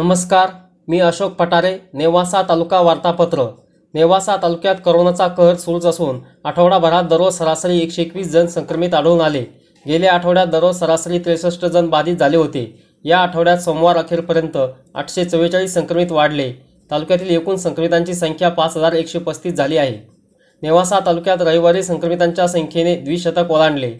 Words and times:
नमस्कार 0.00 0.48
मी 0.88 0.98
अशोक 0.98 1.32
पटारे 1.32 1.70
नेवासा 1.94 2.42
तालुका 2.42 2.80
वार्तापत्र. 2.80 3.42
नेवासा 3.94 4.36
तालुक्यात 4.36 4.74
करोनाचा 4.84 5.26
कहर 5.28 5.54
सुरूच 5.54 5.86
असून 5.86 6.20
आठवडाभरात 6.44 7.02
दररोज 7.02 7.32
सरासरी 7.34 7.78
एकशे 7.78 8.02
एकवीस 8.02 8.30
जण 8.32 8.46
संक्रमित 8.46 8.94
आढळून 8.94 9.20
आले. 9.20 9.42
गेल्या 9.86 10.12
आठवड्यात 10.12 10.46
दररोज 10.46 10.78
सरासरी 10.80 11.18
त्रेसष्ट 11.18 11.66
जण 11.66 11.88
बाधित 11.88 12.16
झाले 12.16 12.36
होते. 12.36 12.84
या 13.04 13.18
आठवड्यात 13.18 13.58
सोमवार 13.58 13.96
अखेरपर्यंत 13.96 14.56
आठशे 14.94 15.24
चव्वेचाळीस 15.24 15.74
संक्रमित 15.74 16.12
वाढले. 16.12 16.52
तालुक्यातील 16.90 17.30
एकूण 17.30 17.56
संक्रमितांची 17.56 18.14
संख्या 18.14 18.48
पाच 18.48 18.76
हजार 18.76 18.92
एकशे 18.92 19.18
पस्तीस 19.18 19.54
झाली 19.54 19.76
आहे. 19.76 19.98
नेवासा 20.62 21.00
तालुक्यात 21.06 21.42
रविवारी 21.42 21.82
संक्रमितांच्या 21.82 22.48
संख्येने 22.48 22.96
द्विशतक 22.96 23.50
ओलांडले. 23.50 23.92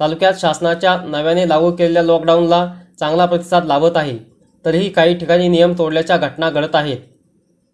तालुक्यात 0.00 0.34
शासनाच्या 0.38 0.96
नव्याने 1.06 1.48
लागू 1.48 1.70
केलेल्या 1.70 2.02
लॉकडाऊनला 2.02 2.66
चांगला 3.00 3.26
प्रतिसाद 3.26 3.64
लाभत 3.64 3.96
आहे. 3.96 4.29
तरीही 4.64 4.88
काही 4.88 5.14
ठिकाणी 5.14 5.48
नियम 5.48 5.72
तोडल्याच्या 5.78 6.16
घटना 6.16 6.50
घडत 6.50 6.74
आहेत. 6.74 6.96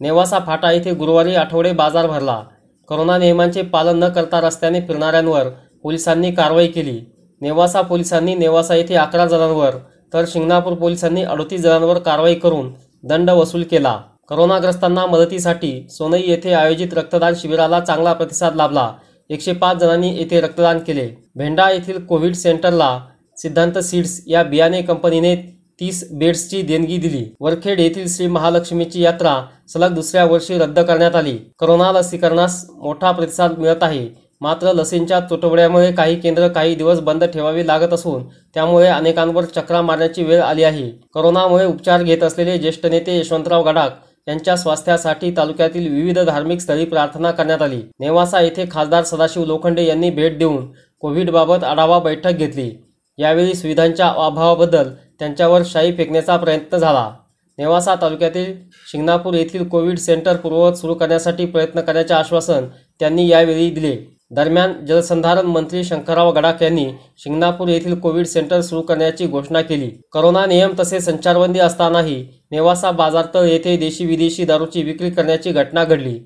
नेवासा 0.00 0.38
फाटा 0.38 0.72
येथे 0.72 0.94
गुरुवारी 0.94 1.34
आठवडे 1.34 1.72
बाजार 1.72 2.06
भरला. 2.06 2.42
करोना 2.88 3.18
नियमांचे 3.18 3.62
पालन 3.62 3.98
न 3.98 4.08
करता 4.08 4.40
रस्त्याने 4.40 4.80
फिरणाऱ्यांवर 4.80 5.48
पोलिसांनी 5.82 6.30
कारवाई 6.32 6.66
केली. 6.66 7.00
नेवासा 7.40 7.80
पोलिसांनी 7.80 8.34
नेवासा 8.34 8.74
येथे 8.74 8.94
अकरा 8.94 9.26
जणांवर 9.26 9.76
तर 10.14 10.24
शिंगणापूर 10.28 10.72
पोलिसांनी 10.72 11.22
अडतीस 11.22 11.60
जणांवर 11.60 11.98
कारवाई 11.98 12.34
करून 12.34 12.72
दंड 13.02 13.30
वसूल 13.30 13.62
केला. 13.62 14.00
करोनाग्रस्तांना 14.28 15.06
मदतीसाठी 15.06 15.88
सोनई 15.90 16.22
येथे 16.26 16.52
आयोजित 16.52 16.94
रक्तदान 16.94 17.34
शिबिराला 17.36 17.80
चांगला 17.80 18.12
प्रतिसाद 18.12 18.56
लाभला. 18.56 18.92
एकशे 19.30 19.52
पाच 19.52 19.76
जणांनी 19.76 20.16
येथे 20.16 20.40
रक्तदान 20.40 20.78
केले. 20.78 21.08
भेंडा 21.34 21.70
येथील 21.70 22.04
कोविड 22.06 22.34
सेंटरला 22.34 22.98
सिद्धांत 23.36 23.78
सीड्स 23.78 24.22
या 24.26 24.42
बियाणे 24.42 24.82
कंपनीने 24.82 25.61
तीस 25.82 26.12
बेड्सची 26.12 26.62
देणगी 26.62 26.96
दिली. 26.96 27.24
वरखेड 27.40 27.80
येथील 27.80 28.08
श्री 28.08 28.26
महालक्ष्मीची 28.26 29.02
यात्रा 29.02 29.34
सलग 29.68 29.94
दुसऱ्या 29.94 30.24
वर्षी 30.24 30.58
रद्द 30.58 30.78
करण्यात 30.78 31.16
आली. 31.16 31.36
करोना 31.58 31.90
लसीकरणास 31.92 32.64
मोठा 32.78 33.10
प्रतिसाद 33.10 33.58
मिळत 33.58 33.82
आहे. 33.82 34.06
मात्र 34.40 34.72
लसींच्या 34.72 35.18
तुटवड्यामुळे 35.20 35.92
काही 35.92 36.20
केंद्र 36.20 36.48
काही 36.48 36.74
दिवस 36.74 37.00
बंद 37.00 37.24
ठेवावी 37.24 37.66
लागत 37.66 37.92
असून 37.92 38.22
त्यामुळे 38.54 38.86
अनेकांवर 38.86 39.44
चक्रा 39.44 39.82
मारण्याची 39.82 40.22
वेळ 40.22 40.42
आली 40.42 40.62
आहे. 40.62 40.88
करोनामुळे 41.14 41.66
उपचार 41.66 42.02
घेत 42.02 42.22
असलेले 42.22 42.58
ज्येष्ठ 42.58 42.86
नेते 42.86 43.18
यशवंतराव 43.18 43.64
गडाख 43.64 43.88
यांच्या 44.28 44.56
स्वास्थ्यासाठी 44.56 45.30
तालुक्यातील 45.30 45.92
विविध 45.92 46.18
धार्मिक 46.18 46.60
स्थळी 46.60 46.84
प्रार्थना 46.84 47.30
करण्यात 47.30 47.62
आली. 47.62 47.80
नेवासा 48.00 48.40
येथे 48.40 48.64
खासदार 48.70 49.04
सदाशिव 49.04 49.44
लोखंडे 49.44 49.86
यांनी 49.86 50.10
भेट 50.10 50.38
देऊन 50.38 50.66
कोविडबाबत 51.00 51.64
आढावा 51.64 51.98
बैठक 51.98 52.30
घेतली. 52.30 52.70
यावेळी 53.18 53.54
सुविधांच्या 53.54 54.06
अभावाबद्दल 54.08 54.88
त्यांच्यावर 55.22 55.62
शाई 55.66 55.92
फेकण्याचा 55.92 56.36
प्रयत्न 56.36 56.76
झाला. 56.76 57.10
नेवासा 57.58 57.94
तालुक्यातील 57.94 58.54
शिंगणापूर 58.90 59.34
येथील 59.34 59.68
कोविड 59.68 59.98
सेंटर 59.98 60.36
पूर्ववत 60.36 60.72
सुरू 60.72 60.94
करण्यासाठी 60.94 61.46
प्रयत्न 61.46 61.80
करण्याचे 61.80 62.14
आश्वासन 62.14 62.64
त्यांनी 63.00 63.28
यावेळी 63.28 63.70
दिले. 63.70 63.96
दरम्यान 64.30 64.86
जलसंधारण 64.86 65.46
मंत्री 65.46 65.84
शंकरराव 65.84 66.32
गडाख 66.32 66.62
यांनी 66.62 66.86
शिंगणापूर 67.18 67.68
येथील 67.68 67.94
कोविड 67.94 68.26
सेंटर 68.26 68.60
सुरू 68.60 68.82
करण्याची 68.82 69.26
घोषणा 69.26 69.60
केली. 69.60 69.90
करोना 70.12 70.46
नियम 70.46 70.72
तसेच 70.80 71.04
संचारबंदी 71.04 71.58
असतानाही 71.58 72.26
नेवासा 72.50 72.90
बाजारतळ 72.90 73.44
येथे 73.44 73.76
देशी 73.76 74.06
विदेशी 74.06 74.44
दारूची 74.44 74.82
विक्री 74.82 75.10
करण्याची 75.10 75.52
घटना 75.52 75.84
घडली. 75.84 76.20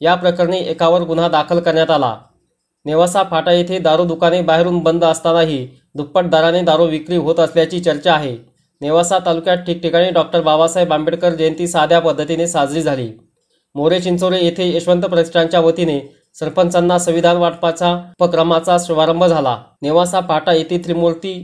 या 0.00 0.14
प्रकरणी 0.14 0.58
एकावर 0.58 1.00
गुन्हा 1.00 1.28
दाखल 1.28 1.60
करण्यात 1.60 1.90
आला. 1.90 2.16
नेवासा 2.86 3.22
फाटा 3.22 3.52
येथे 3.52 3.78
दारू 3.78 4.04
दुकाने 4.04 4.40
बाहेरून 4.42 4.78
बंद 4.78 5.04
असतानाही 5.04 5.66
दुप्पट 5.94 6.26
दराने 6.30 6.60
दारू 6.62 6.86
विक्री 6.86 7.16
होत 7.16 7.40
असल्याची 7.40 7.80
चर्चा 7.80 8.14
आहे. 8.14 8.36
नेवासा 8.80 9.18
तालुक्यात 9.26 9.56
ठिकठिकाणी 9.56 10.10
डॉक्टर 10.10 10.40
बाबासाहेब 10.40 10.92
आंबेडकर 10.92 11.34
जयंती 11.34 11.66
साध्या 11.68 12.00
पद्धतीने 12.00 12.46
साजरी 12.46 12.82
झाली. 12.82 13.08
मोरे 13.74 14.00
चिंचोरे 14.00 14.44
येथे 14.44 14.68
यशवंत 14.76 15.02
प्रतिष्ठानच्या 15.02 15.60
वतीने 15.60 16.00
सरपंचांना 16.38 16.98
संविधान 16.98 17.36
वाटपाचा 17.36 17.92
उपक्रमाचा 18.20 18.76
शुभारंभ 18.86 19.24
झाला. 19.24 19.56
नेवासा 19.82 20.20
फाटा 20.20 20.52
येथे 20.52 20.78
त्रिमूर्ती 20.78 21.34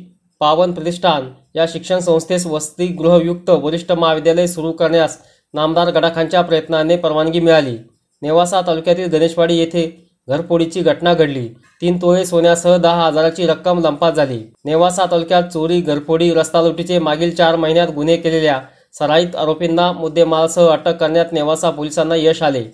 पावन 0.40 0.72
प्रतिष्ठान 0.72 1.28
या 1.54 1.66
शिक्षण 1.68 1.98
संस्थेस 1.98 2.46
वसतिगृहयुक्त 2.46 3.50
वरिष्ठ 3.50 3.92
महाविद्यालय 3.92 4.46
सुरू 4.46 4.72
करण्यास 4.72 5.18
नामदार 5.54 5.90
गडाखांच्या 5.90 6.42
प्रयत्नाने 6.42 6.96
परवानगी 6.96 7.40
मिळाली. 7.40 7.76
नेवासा 8.22 8.60
तालुक्यातील 8.66 9.08
गणेशवाडी 9.08 9.56
येथे 9.58 9.86
घरफोडीची 10.28 10.80
घटना 10.80 11.14
घडली. 11.14 11.48
तीन 11.80 11.96
तोळे 12.02 12.24
सोन्यासह 12.26 12.76
दहा 12.76 13.06
हजाराची 13.06 13.46
रक्कम 13.46 13.78
लंपास 13.78 14.14
झाली. 14.14 14.38
नेवासा 14.64 15.04
तालुक्यात 15.10 15.42
चोरी 15.42 15.80
घरफोडी 15.80 16.32
रस्ता 16.34 16.62
लुटीचे 16.62 16.98
मागील 16.98 17.34
चार 17.34 17.56
महिन्यात 17.56 17.88
गुन्हे 17.88 18.16
केलेल्या 18.16 18.60
सराईत 18.98 19.36
आरोपींना 19.36 19.90
मुद्देमालसह 19.92 20.68
अटक 20.68 20.96
करण्यात 20.96 21.32
नेवासा 21.32 21.70
पोलिसांना 21.70 22.14
यश 22.16 22.42
आले. 22.42 22.64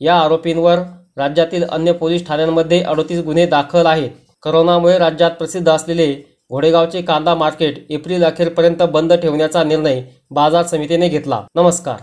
या 0.00 0.14
आरोपींवर 0.14 0.78
राज्यातील 1.16 1.64
अन्य 1.64 1.92
पोलीस 1.92 2.26
ठाण्यांमध्ये 2.26 2.82
अडतीस 2.82 3.20
गुन्हे 3.24 3.46
दाखल 3.46 3.86
आहेत. 3.86 4.10
करोनामुळे 4.42 4.98
राज्यात 4.98 5.30
प्रसिद्ध 5.30 5.68
असलेले 5.68 6.12
घोडेगावचे 6.50 7.02
कांदा 7.02 7.34
मार्केट 7.34 7.86
एप्रिल 7.90 8.24
अखेरपर्यंत 8.24 8.82
बंद 8.82 9.12
ठेवण्याचा 9.12 9.64
निर्णय 9.64 10.02
बाजार 10.30 10.62
समितीने 10.62 11.08
घेतला. 11.08 11.42
नमस्कार. 11.54 11.96